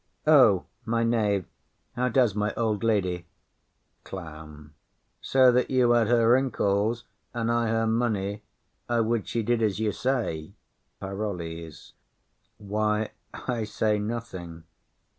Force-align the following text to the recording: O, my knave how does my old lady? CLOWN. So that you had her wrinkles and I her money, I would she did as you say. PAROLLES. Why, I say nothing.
O, 0.25 0.65
my 0.83 1.03
knave 1.03 1.45
how 1.95 2.09
does 2.09 2.33
my 2.33 2.55
old 2.55 2.83
lady? 2.83 3.27
CLOWN. 4.03 4.73
So 5.21 5.51
that 5.51 5.69
you 5.69 5.91
had 5.91 6.07
her 6.07 6.31
wrinkles 6.31 7.05
and 7.35 7.51
I 7.51 7.67
her 7.67 7.85
money, 7.85 8.41
I 8.89 9.01
would 9.01 9.27
she 9.27 9.43
did 9.43 9.61
as 9.61 9.77
you 9.79 9.91
say. 9.91 10.55
PAROLLES. 11.01 11.93
Why, 12.57 13.11
I 13.47 13.63
say 13.63 13.99
nothing. 13.99 14.63